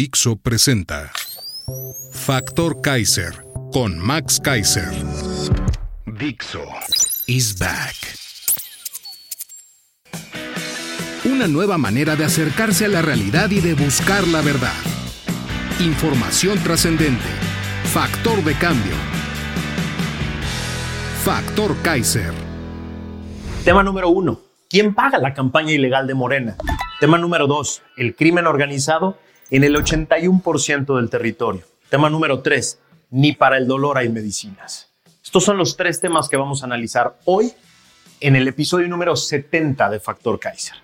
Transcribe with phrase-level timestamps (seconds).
[0.00, 1.12] Dixo presenta
[2.12, 4.88] Factor Kaiser con Max Kaiser.
[6.06, 6.64] Dixo
[7.26, 7.94] is back.
[11.26, 14.72] Una nueva manera de acercarse a la realidad y de buscar la verdad.
[15.80, 17.28] Información trascendente.
[17.92, 18.94] Factor de cambio.
[21.22, 22.32] Factor Kaiser.
[23.66, 24.40] Tema número uno.
[24.70, 26.56] ¿Quién paga la campaña ilegal de Morena?
[27.00, 27.82] Tema número dos.
[27.98, 29.18] El crimen organizado
[29.50, 31.62] en el 81% del territorio.
[31.88, 32.78] Tema número tres.
[33.10, 34.88] Ni para el dolor hay medicinas.
[35.24, 37.52] Estos son los tres temas que vamos a analizar hoy
[38.20, 40.76] en el episodio número 70 de Factor Kaiser.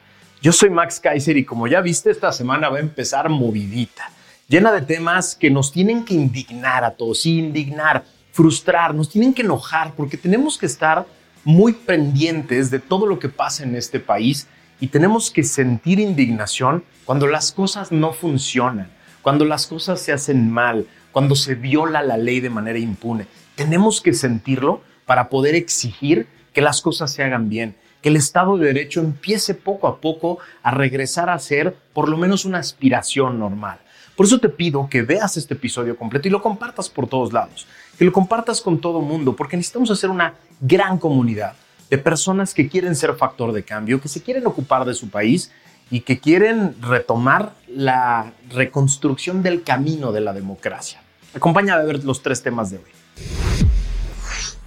[0.43, 4.11] Yo soy Max Kaiser y como ya viste, esta semana va a empezar movidita,
[4.49, 9.43] llena de temas que nos tienen que indignar a todos, indignar, frustrar, nos tienen que
[9.43, 11.07] enojar porque tenemos que estar
[11.45, 14.49] muy pendientes de todo lo que pasa en este país
[14.81, 18.91] y tenemos que sentir indignación cuando las cosas no funcionan,
[19.23, 23.27] cuando las cosas se hacen mal, cuando se viola la ley de manera impune.
[23.55, 28.57] Tenemos que sentirlo para poder exigir que las cosas se hagan bien, que el Estado
[28.57, 33.39] de Derecho empiece poco a poco a regresar a ser por lo menos una aspiración
[33.39, 33.79] normal.
[34.15, 37.67] Por eso te pido que veas este episodio completo y lo compartas por todos lados,
[37.99, 41.55] que lo compartas con todo mundo, porque necesitamos hacer una gran comunidad
[41.91, 45.53] de personas que quieren ser factor de cambio, que se quieren ocupar de su país
[45.91, 51.01] y que quieren retomar la reconstrucción del camino de la democracia.
[51.35, 52.91] Acompáñame a ver los tres temas de hoy.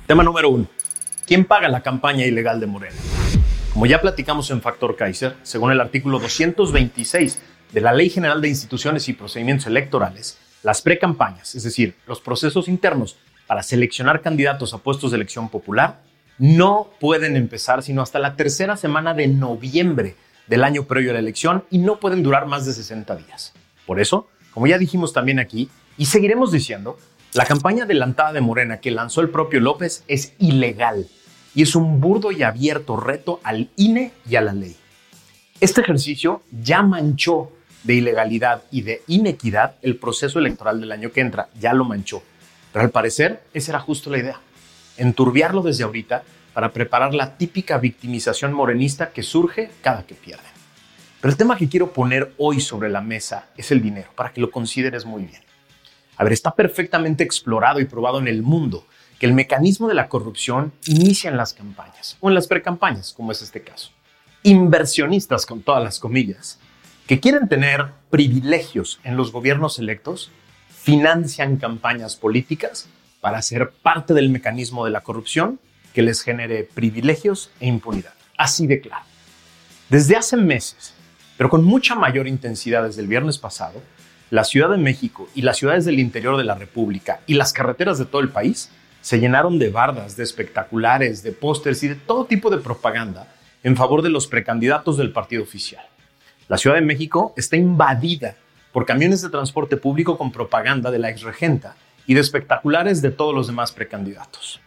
[0.07, 0.67] Tema número uno.
[1.27, 2.95] ¿Quién paga la campaña ilegal de Morena?
[3.73, 7.39] Como ya platicamos en Factor Kaiser, según el artículo 226
[7.71, 12.67] de la Ley General de Instituciones y Procedimientos Electorales, las precampañas, es decir, los procesos
[12.67, 16.01] internos para seleccionar candidatos a puestos de elección popular,
[16.39, 20.15] no pueden empezar sino hasta la tercera semana de noviembre
[20.47, 23.53] del año previo a la elección y no pueden durar más de 60 días.
[23.85, 26.97] Por eso, como ya dijimos también aquí, y seguiremos diciendo,
[27.33, 31.07] la campaña adelantada de Morena que lanzó el propio López es ilegal
[31.53, 34.75] y es un burdo y abierto reto al INE y a la ley.
[35.59, 37.51] Este ejercicio ya manchó
[37.83, 42.23] de ilegalidad y de inequidad el proceso electoral del año que entra, ya lo manchó.
[42.71, 44.39] Pero al parecer esa era justo la idea,
[44.99, 46.23] enturbiarlo desde ahorita
[46.53, 50.43] para preparar la típica victimización morenista que surge cada que pierde.
[51.21, 54.41] Pero el tema que quiero poner hoy sobre la mesa es el dinero, para que
[54.41, 55.41] lo consideres muy bien.
[56.17, 58.85] A ver, está perfectamente explorado y probado en el mundo
[59.19, 63.31] que el mecanismo de la corrupción inicia en las campañas o en las precampañas, como
[63.31, 63.91] es este caso.
[64.43, 66.59] Inversionistas, con todas las comillas,
[67.05, 70.31] que quieren tener privilegios en los gobiernos electos,
[70.69, 72.87] financian campañas políticas
[73.21, 75.59] para ser parte del mecanismo de la corrupción
[75.93, 78.13] que les genere privilegios e impunidad.
[78.37, 79.03] Así de claro.
[79.89, 80.93] Desde hace meses,
[81.37, 83.81] pero con mucha mayor intensidad desde el viernes pasado,
[84.29, 87.97] la Ciudad de México y las ciudades del interior de la República y las carreteras
[87.97, 88.69] de todo el país
[89.01, 93.27] se llenaron de bardas, de espectaculares, de pósters y de todo tipo de propaganda
[93.63, 95.83] en favor de los precandidatos del partido oficial.
[96.47, 98.35] La Ciudad de México está invadida
[98.71, 101.75] por camiones de transporte público con propaganda de la exregenta
[102.09, 104.59] y de espectaculares de todos los demás precandidatos.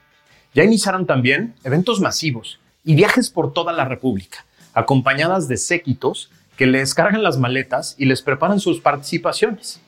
[0.54, 6.68] Ya iniciaron también eventos masivos y viajes por toda la República, acompañadas de séquitos que
[6.68, 9.80] les cargan las maletas y les preparan sus participaciones,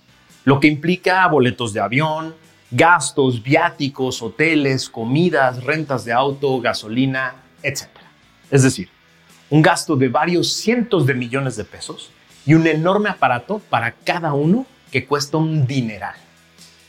[0.45, 2.35] lo que implica boletos de avión,
[2.73, 7.85] gastos, viáticos, hoteles, comidas, rentas de auto, gasolina, etc.
[8.51, 8.89] Es decir,
[9.49, 12.11] un gasto de varios cientos de millones de pesos
[12.45, 16.24] y un enorme aparato para cada uno que cuesta un dineral.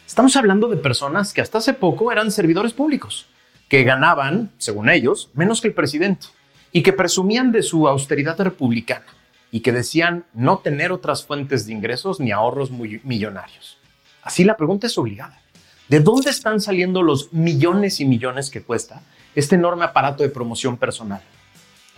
[0.07, 3.25] Estamos hablando de personas que hasta hace poco eran servidores públicos,
[3.68, 6.28] que ganaban, según ellos, menos que el presidente
[6.72, 9.06] y que presumían de su austeridad republicana
[9.52, 13.80] y que decían no tener otras fuentes de ingresos ni ahorros muy millonarios.
[14.22, 15.42] Así la pregunta es obligada.
[15.90, 19.01] ¿De dónde están saliendo los millones y millones que cuesta
[19.34, 21.22] este enorme aparato de promoción personal?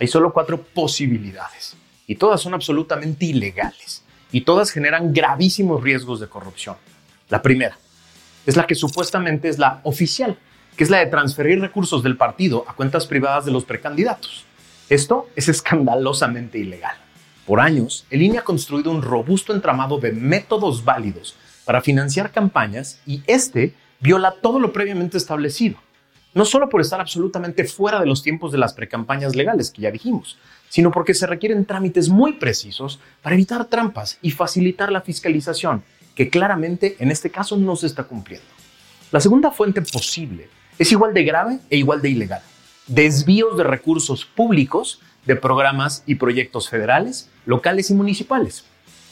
[0.00, 1.76] Hay solo cuatro posibilidades
[2.06, 4.02] y todas son absolutamente ilegales
[4.32, 6.76] y todas generan gravísimos riesgos de corrupción.
[7.28, 7.76] La primera
[8.48, 10.38] es la que supuestamente es la oficial,
[10.74, 14.46] que es la de transferir recursos del partido a cuentas privadas de los precandidatos.
[14.88, 16.96] Esto es escandalosamente ilegal.
[17.46, 21.36] Por años, el INE ha construido un robusto entramado de métodos válidos
[21.66, 25.76] para financiar campañas y este viola todo lo previamente establecido.
[26.32, 29.90] No solo por estar absolutamente fuera de los tiempos de las precampañas legales que ya
[29.90, 30.38] dijimos,
[30.70, 35.82] sino porque se requieren trámites muy precisos para evitar trampas y facilitar la fiscalización,
[36.18, 38.48] que claramente en este caso no se está cumpliendo.
[39.12, 42.42] La segunda fuente posible es igual de grave e igual de ilegal.
[42.88, 48.64] Desvíos de recursos públicos de programas y proyectos federales, locales y municipales,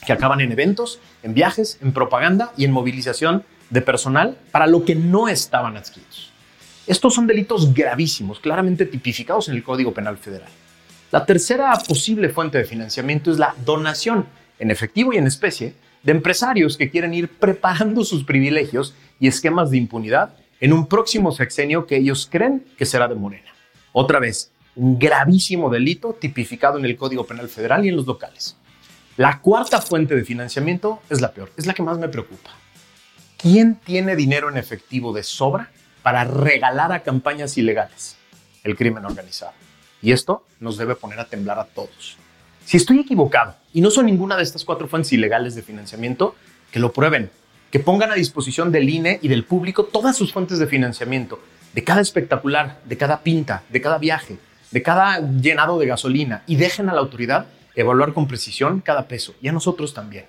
[0.05, 4.85] que acaban en eventos, en viajes, en propaganda y en movilización de personal para lo
[4.85, 6.33] que no estaban adscritos.
[6.89, 10.51] Estos son delitos gravísimos, claramente tipificados en el Código Penal Federal.
[11.13, 14.27] La tercera posible fuente de financiamiento es la donación
[14.59, 19.73] en efectivo y en especie de empresarios que quieren ir preparando sus privilegios y esquemas
[19.73, 23.51] de impunidad en un próximo sexenio que ellos creen que será de Morena.
[23.93, 28.57] Otra vez, un gravísimo delito tipificado en el Código Penal Federal y en los locales.
[29.17, 32.51] La cuarta fuente de financiamiento es la peor, es la que más me preocupa.
[33.37, 35.73] ¿Quién tiene dinero en efectivo de sobra
[36.05, 38.17] para regalar a campañas ilegales?
[38.63, 39.55] El crimen organizado.
[40.01, 42.17] Y esto nos debe poner a temblar a todos.
[42.67, 46.35] Si estoy equivocado y no son ninguna de estas cuatro fuentes ilegales de financiamiento,
[46.73, 47.31] que lo prueben,
[47.71, 51.41] que pongan a disposición del INE y del público todas sus fuentes de financiamiento,
[51.73, 54.39] de cada espectacular, de cada pinta, de cada viaje,
[54.73, 57.47] de cada llenado de gasolina y dejen a la autoridad
[57.77, 60.27] evaluar con precisión cada peso y a nosotros también.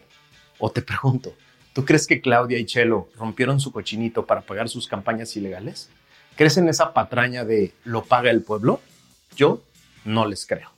[0.60, 1.34] O te pregunto,
[1.78, 5.92] ¿Tú crees que Claudia y Chelo rompieron su cochinito para pagar sus campañas ilegales?
[6.36, 8.82] ¿Crees en esa patraña de lo paga el pueblo?
[9.36, 9.62] Yo
[10.04, 10.77] no les creo.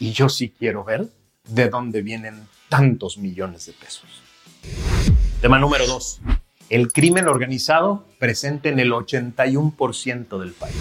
[0.00, 1.08] Y yo sí quiero ver
[1.44, 4.22] de dónde vienen tantos millones de pesos.
[5.40, 6.20] Tema número 2.
[6.70, 10.76] El crimen organizado presente en el 81% del país.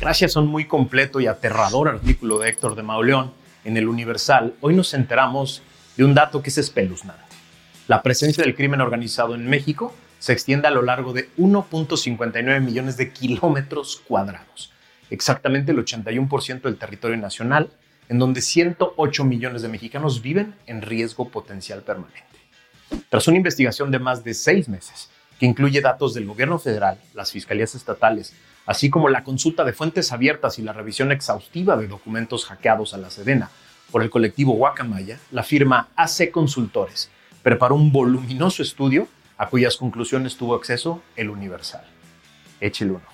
[0.00, 3.32] Gracias a un muy completo y aterrador artículo de Héctor de Mauleón
[3.64, 5.62] en el Universal, hoy nos enteramos
[5.96, 7.22] de un dato que es espeluznante.
[7.88, 12.96] La presencia del crimen organizado en México se extiende a lo largo de 1.59 millones
[12.96, 14.72] de kilómetros cuadrados,
[15.10, 17.70] exactamente el 81% del territorio nacional,
[18.08, 22.22] en donde 108 millones de mexicanos viven en riesgo potencial permanente.
[23.08, 27.32] Tras una investigación de más de seis meses, que incluye datos del gobierno federal, las
[27.32, 32.46] fiscalías estatales, así como la consulta de fuentes abiertas y la revisión exhaustiva de documentos
[32.46, 33.50] hackeados a la Sedena
[33.90, 37.10] por el colectivo Guacamaya, la firma AC Consultores
[37.42, 39.08] preparó un voluminoso estudio
[39.38, 41.84] a cuyas conclusiones tuvo acceso el Universal.
[42.60, 43.12] Échele un ojo.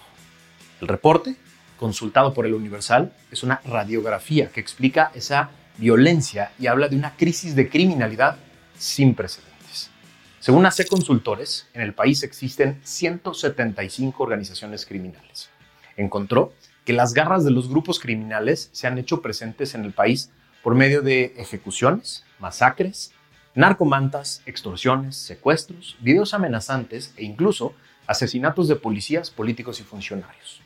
[0.81, 1.37] El reporte,
[1.83, 7.17] consultado por el Universal, es una radiografía que explica esa violencia y habla de una
[7.17, 8.37] crisis de criminalidad
[8.79, 9.91] sin precedentes.
[10.39, 15.51] Según AC Consultores, en el país existen 175 organizaciones criminales.
[15.97, 16.53] Encontró
[16.85, 20.31] que las garras de los grupos criminales se han hecho presentes en el país
[20.63, 23.11] por medio de ejecuciones, masacres,
[23.57, 27.75] narcomantas, extorsiones, secuestros, videos amenazantes e incluso
[28.07, 30.63] asesinatos de policías, políticos y funcionarios.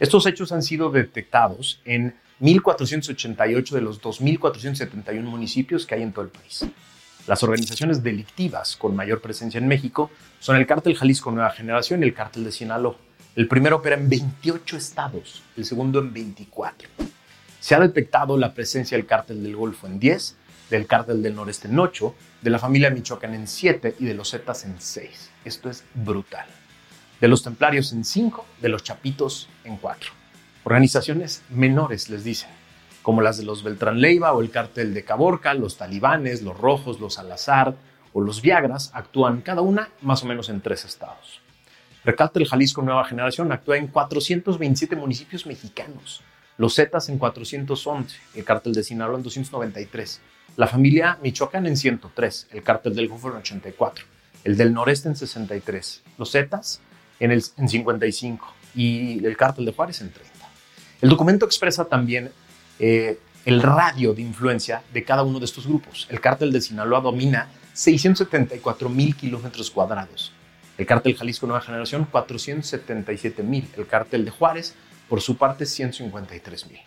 [0.00, 6.24] Estos hechos han sido detectados en 1.488 de los 2.471 municipios que hay en todo
[6.24, 6.64] el país.
[7.26, 12.06] Las organizaciones delictivas con mayor presencia en México son el Cártel Jalisco Nueva Generación y
[12.06, 12.96] el Cártel de Sinaloa.
[13.36, 16.88] El primero opera en 28 estados, el segundo en 24.
[17.60, 20.36] Se ha detectado la presencia del Cártel del Golfo en 10
[20.70, 24.30] del Cártel del Noreste en 8, de la familia Michoacán en 7 y de los
[24.30, 25.30] Zetas en 6.
[25.44, 26.46] Esto es brutal.
[27.20, 30.10] De los Templarios en 5, de los Chapitos en 4.
[30.64, 32.48] Organizaciones menores, les dicen,
[33.02, 36.98] como las de los Beltrán Leiva o el Cártel de Caborca, los talibanes, los rojos,
[36.98, 37.74] los Salazar
[38.14, 41.42] o los Viagras, actúan cada una más o menos en tres estados.
[42.06, 46.22] El Cártel Jalisco Nueva Generación actúa en 427 municipios mexicanos,
[46.56, 50.22] los Zetas en 411, el Cártel de Sinaloa en 293,
[50.56, 54.06] la familia Michoacán en 103, el cártel del Golfo en 84,
[54.44, 56.80] el del Noreste en 63, los Zetas
[57.20, 60.30] en, el, en 55 y el cártel de Juárez en 30.
[61.00, 62.30] El documento expresa también
[62.78, 66.06] eh, el radio de influencia de cada uno de estos grupos.
[66.10, 70.32] El cártel de Sinaloa domina 674 mil kilómetros cuadrados.
[70.76, 73.68] El cártel Jalisco Nueva Generación, 477 mil.
[73.76, 74.74] El cártel de Juárez,
[75.08, 76.80] por su parte, 153 mil.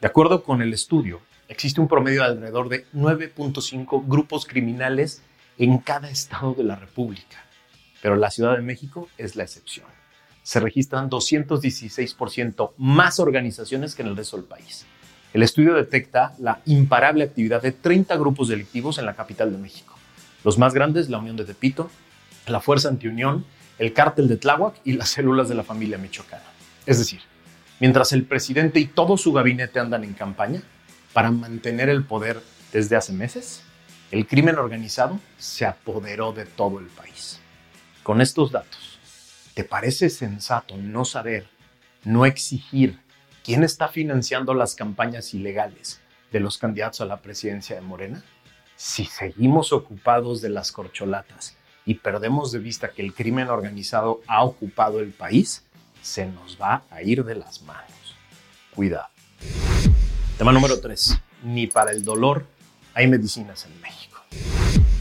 [0.00, 5.22] De acuerdo con el estudio, existe un promedio de alrededor de 9.5 grupos criminales
[5.58, 7.43] en cada estado de la República,
[8.04, 9.86] pero la Ciudad de México es la excepción.
[10.42, 14.84] Se registran 216% más organizaciones que en el resto del país.
[15.32, 19.94] El estudio detecta la imparable actividad de 30 grupos delictivos en la capital de México.
[20.44, 21.90] Los más grandes, la Unión de Tepito,
[22.46, 23.46] la Fuerza Antiunión,
[23.78, 26.44] el Cártel de Tláhuac y las células de la familia michoacana.
[26.84, 27.20] Es decir,
[27.80, 30.62] mientras el presidente y todo su gabinete andan en campaña,
[31.14, 33.62] para mantener el poder Desde hace meses,
[34.10, 37.40] el crimen organizado se apoderó de todo el país.
[38.04, 38.98] Con estos datos,
[39.54, 41.48] ¿te parece sensato no saber,
[42.04, 43.00] no exigir
[43.42, 48.22] quién está financiando las campañas ilegales de los candidatos a la presidencia de Morena?
[48.76, 51.56] Si seguimos ocupados de las corcholatas
[51.86, 55.64] y perdemos de vista que el crimen organizado ha ocupado el país,
[56.02, 58.16] se nos va a ir de las manos.
[58.74, 59.08] Cuidado.
[60.36, 61.22] Tema número 3.
[61.44, 62.44] Ni para el dolor
[62.92, 64.13] hay medicinas en México.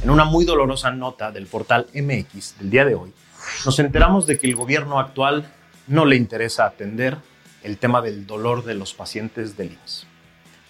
[0.04, 3.14] En una muy dolorosa nota del portal MX del día de hoy,
[3.64, 5.50] nos enteramos de que el gobierno actual
[5.88, 7.18] no le interesa atender
[7.64, 10.06] el tema del dolor de los pacientes del IMSS.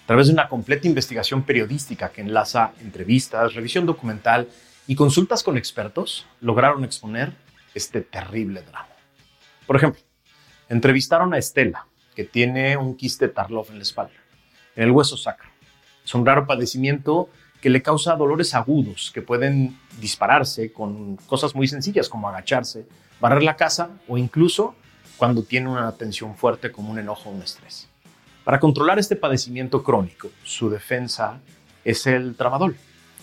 [0.04, 4.48] A través de una completa investigación periodística que enlaza entrevistas, revisión documental
[4.86, 7.32] y consultas con expertos, lograron exponer
[7.74, 8.86] este terrible drama.
[9.66, 10.00] Por ejemplo,
[10.68, 14.14] entrevistaron a Estela, que tiene un quiste Tarlov en la espalda,
[14.76, 15.48] en el hueso sacro.
[16.04, 17.30] Es un raro padecimiento
[17.64, 22.86] que le causa dolores agudos que pueden dispararse con cosas muy sencillas como agacharse,
[23.22, 24.74] barrer la casa o incluso
[25.16, 27.88] cuando tiene una tensión fuerte como un enojo o un estrés.
[28.44, 31.40] Para controlar este padecimiento crónico, su defensa
[31.86, 32.76] es el tramadol,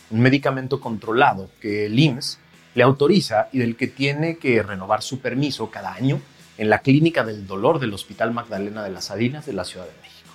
[0.10, 2.40] un medicamento controlado que el IMSS
[2.74, 6.20] le autoriza y del que tiene que renovar su permiso cada año
[6.58, 10.02] en la Clínica del Dolor del Hospital Magdalena de las Salinas de la Ciudad de
[10.02, 10.32] México.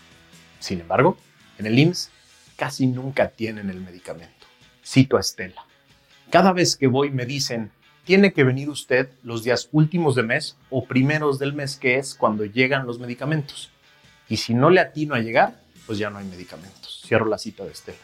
[0.60, 1.18] Sin embargo,
[1.58, 2.12] en el IMSS
[2.56, 4.46] casi nunca tienen el medicamento.
[4.84, 5.64] Cito a Estela.
[6.30, 7.70] Cada vez que voy me dicen,
[8.04, 12.14] tiene que venir usted los días últimos de mes o primeros del mes, que es
[12.14, 13.70] cuando llegan los medicamentos.
[14.28, 17.02] Y si no le atino a llegar, pues ya no hay medicamentos.
[17.06, 17.98] Cierro la cita de Estela.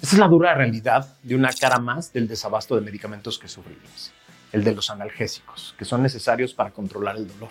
[0.00, 4.12] Esa es la dura realidad de una cara más del desabasto de medicamentos que sufrimos,
[4.52, 7.50] el de los analgésicos, que son necesarios para controlar el dolor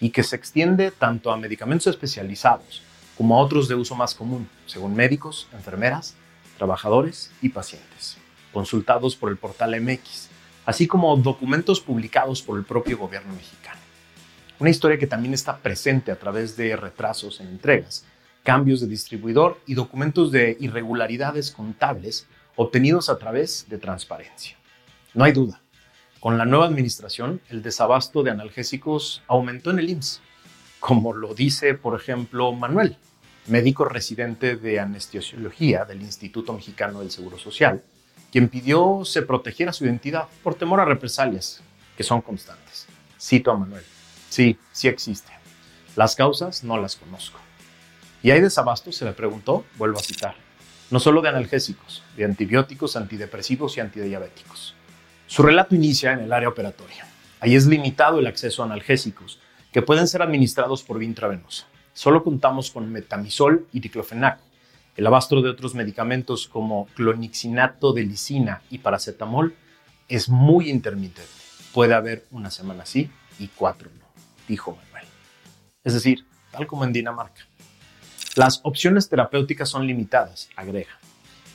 [0.00, 2.82] y que se extiende tanto a medicamentos especializados
[3.18, 6.14] como a otros de uso más común, según médicos, enfermeras,
[6.56, 8.16] trabajadores y pacientes,
[8.52, 10.28] consultados por el portal MX,
[10.64, 13.80] así como documentos publicados por el propio gobierno mexicano.
[14.60, 18.04] Una historia que también está presente a través de retrasos en entregas,
[18.44, 24.56] cambios de distribuidor y documentos de irregularidades contables obtenidos a través de transparencia.
[25.12, 25.60] No hay duda,
[26.20, 30.20] con la nueva administración el desabasto de analgésicos aumentó en el IMSS,
[30.80, 32.96] como lo dice, por ejemplo, Manuel,
[33.46, 37.82] médico residente de anestesiología del Instituto Mexicano del Seguro Social,
[38.30, 41.62] quien pidió se protegiera su identidad por temor a represalias,
[41.96, 42.86] que son constantes.
[43.20, 43.84] Cito a Manuel.
[44.28, 45.32] Sí, sí existe.
[45.96, 47.40] Las causas no las conozco.
[48.22, 48.92] ¿Y hay desabasto?
[48.92, 49.64] Se le preguntó.
[49.76, 50.34] Vuelvo a citar.
[50.90, 54.74] No solo de analgésicos, de antibióticos, antidepresivos y antidiabéticos.
[55.26, 57.06] Su relato inicia en el área operatoria.
[57.40, 59.38] Ahí es limitado el acceso a analgésicos,
[59.72, 61.66] que pueden ser administrados por vía intravenosa
[61.98, 64.44] solo contamos con metamisol y diclofenaco.
[64.96, 69.56] El abasto de otros medicamentos como clonixinato de lisina y paracetamol
[70.08, 71.28] es muy intermitente.
[71.74, 73.10] Puede haber una semana sí
[73.40, 74.06] y cuatro no,
[74.46, 75.08] dijo Manuel.
[75.82, 77.42] Es decir, tal como en Dinamarca.
[78.36, 81.00] Las opciones terapéuticas son limitadas, agrega.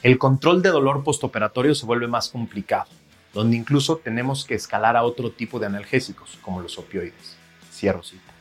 [0.02, 2.90] El control de dolor postoperatorio se vuelve más complicado,
[3.34, 7.43] donde incluso tenemos que escalar a otro tipo de analgésicos, como los opioides.
[7.74, 8.34] Cierro cita.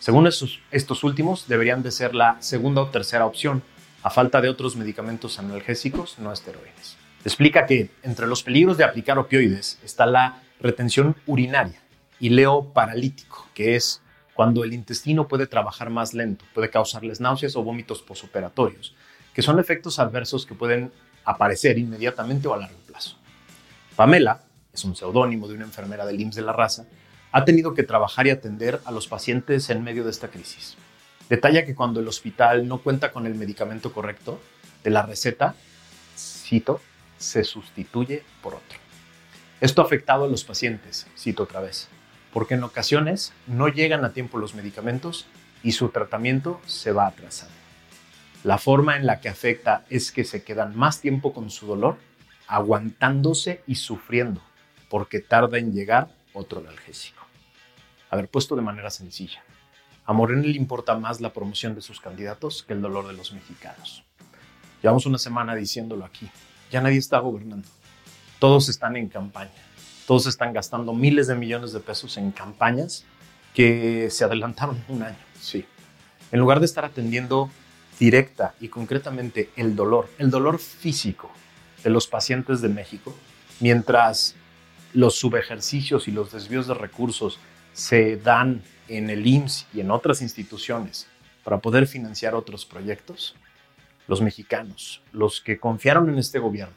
[0.00, 3.62] Según estos, últimos, deberían de ser la segunda o tercera opción,
[4.02, 6.98] a falta de otros medicamentos analgésicos no esteroides.
[7.24, 11.80] Explica que entre los peligros de aplicar opioides está la retención urinaria
[12.20, 14.02] y leo paralítico, que es
[14.34, 18.94] cuando el intestino puede trabajar más lento, puede causarles náuseas o vómitos posoperatorios,
[19.32, 20.92] que son efectos adversos que pueden
[21.24, 23.16] aparecer inmediatamente o a largo plazo.
[23.96, 26.84] Pamela es un seudónimo de una enfermera del IMSS de la raza
[27.34, 30.76] ha tenido que trabajar y atender a los pacientes en medio de esta crisis.
[31.28, 34.40] Detalla que cuando el hospital no cuenta con el medicamento correcto
[34.84, 35.56] de la receta,
[36.16, 36.80] cito,
[37.18, 38.78] se sustituye por otro.
[39.60, 41.88] Esto ha afectado a los pacientes, cito otra vez,
[42.32, 45.26] porque en ocasiones no llegan a tiempo los medicamentos
[45.64, 47.56] y su tratamiento se va atrasando.
[48.44, 51.96] La forma en la que afecta es que se quedan más tiempo con su dolor,
[52.46, 54.40] aguantándose y sufriendo,
[54.88, 57.23] porque tarda en llegar otro analgésico.
[58.14, 59.42] A puesto de manera sencilla,
[60.06, 63.32] a Morena le importa más la promoción de sus candidatos que el dolor de los
[63.32, 64.04] mexicanos.
[64.80, 66.30] Llevamos una semana diciéndolo aquí.
[66.70, 67.66] Ya nadie está gobernando.
[68.38, 69.50] Todos están en campaña.
[70.06, 73.04] Todos están gastando miles de millones de pesos en campañas
[73.52, 75.18] que se adelantaron un año.
[75.40, 75.64] Sí.
[76.30, 77.50] En lugar de estar atendiendo
[77.98, 81.32] directa y concretamente el dolor, el dolor físico
[81.82, 83.12] de los pacientes de México,
[83.58, 84.36] mientras
[84.92, 87.40] los subejercicios y los desvíos de recursos
[87.74, 91.06] se dan en el IMSS y en otras instituciones
[91.42, 93.34] para poder financiar otros proyectos,
[94.06, 96.74] los mexicanos, los que confiaron en este gobierno,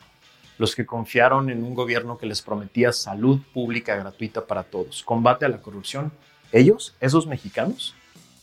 [0.58, 5.46] los que confiaron en un gobierno que les prometía salud pública gratuita para todos, combate
[5.46, 6.12] a la corrupción,
[6.52, 7.96] ellos, esos mexicanos,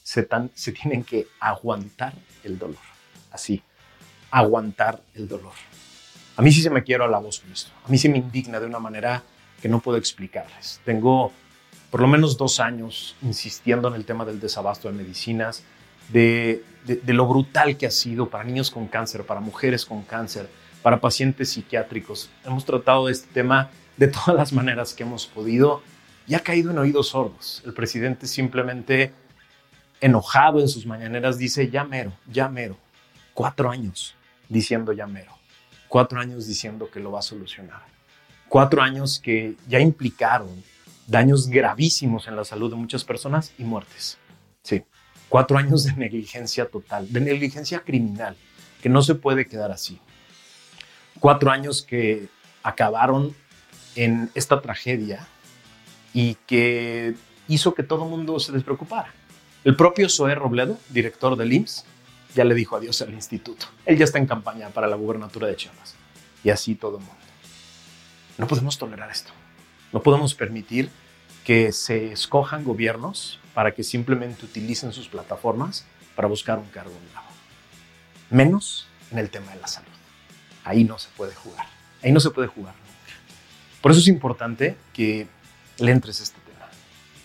[0.03, 2.13] se, se tienen que aguantar
[2.45, 2.77] el dolor.
[3.31, 3.63] Así,
[4.31, 5.53] aguantar el dolor.
[6.37, 7.71] A mí sí se me quiero a la voz con esto.
[7.85, 9.23] A mí sí me indigna de una manera
[9.61, 10.81] que no puedo explicarles.
[10.85, 11.33] Tengo
[11.95, 15.63] por lo menos dos años insistiendo en el tema del desabasto de medicinas,
[16.09, 16.65] de,
[17.07, 20.49] lo brutal que ha sido para niños con cáncer, para mujeres con cáncer,
[20.83, 22.31] para pacientes psiquiátricos.
[22.45, 25.83] Hemos tratado este tema de todas las maneras que hemos podido
[26.27, 27.63] y ha caído en oídos sordos.
[27.65, 29.13] El presidente simplemente
[30.01, 32.77] enojado en sus mañaneras dice, ya mero, ya mero.
[33.35, 34.17] Cuatro años
[34.49, 35.31] diciendo ya mero.
[35.87, 37.85] Cuatro años diciendo que lo va a solucionar.
[38.49, 40.74] Cuatro años que ya implicaron
[41.07, 44.19] daños gravísimos en la salud de muchas personas y muertes.
[44.63, 44.83] Sí,
[45.29, 48.37] cuatro años de negligencia total, de negligencia criminal,
[48.83, 50.01] que no se puede quedar así.
[51.21, 52.29] Cuatro años que
[52.63, 53.35] acabaron
[53.95, 55.27] en esta tragedia
[56.13, 57.15] y que
[57.49, 59.13] hizo que todo el mundo se despreocupara.
[59.65, 61.85] El propio Zoé Robledo, director del IMSS,
[62.35, 63.67] ya le dijo adiós al instituto.
[63.87, 65.95] Él ya está en campaña para la gubernatura de Chiapas.
[66.43, 67.23] Y así todo el mundo.
[68.37, 69.33] No podemos tolerar esto.
[69.95, 70.91] No podemos permitir
[71.45, 75.87] que se escojan gobiernos para que simplemente utilicen sus plataformas
[76.17, 77.29] para buscar un cargo nuevo.
[78.29, 79.87] Menos en el tema de la salud.
[80.65, 81.67] Ahí no se puede jugar.
[82.03, 83.21] Ahí no se puede jugar nunca.
[83.81, 85.29] Por eso es importante que
[85.79, 86.67] le entres a este tema.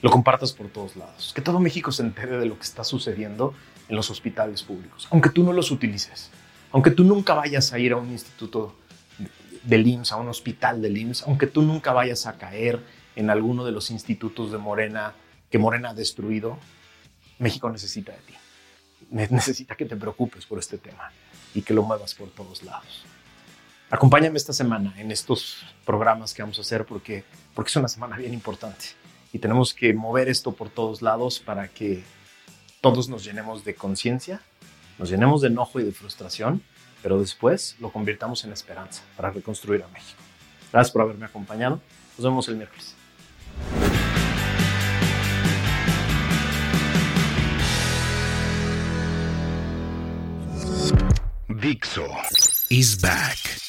[0.03, 1.31] Lo compartas por todos lados.
[1.33, 3.55] Que todo México se entere de lo que está sucediendo
[3.87, 5.07] en los hospitales públicos.
[5.09, 6.29] Aunque tú no los utilices.
[6.71, 8.75] Aunque tú nunca vayas a ir a un instituto
[9.63, 12.79] del IMSS, a un hospital del IMSS, aunque tú nunca vayas a caer
[13.15, 15.13] en alguno de los institutos de Morena
[15.49, 16.57] que Morena ha destruido,
[17.39, 18.33] México necesita de ti.
[19.11, 21.11] Necesita que te preocupes por este tema
[21.53, 23.03] y que lo muevas por todos lados.
[23.89, 27.23] Acompáñame esta semana en estos programas que vamos a hacer porque,
[27.55, 28.85] porque es una semana bien importante
[29.33, 32.03] y tenemos que mover esto por todos lados para que
[32.81, 34.41] todos nos llenemos de conciencia,
[34.99, 36.61] nos llenemos de enojo y de frustración
[37.01, 40.21] pero después lo convirtamos en esperanza para reconstruir a México.
[40.71, 41.79] Gracias por haberme acompañado.
[42.17, 42.95] Nos vemos el miércoles.
[51.47, 52.07] Dixo
[52.69, 53.68] is back.